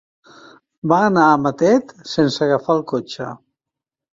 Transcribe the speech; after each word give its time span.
Va 0.91 1.01
anar 1.09 1.25
a 1.33 1.35
Matet 1.43 1.93
sense 2.15 2.43
agafar 2.47 2.77
el 2.79 2.83
cotxe. 2.95 3.29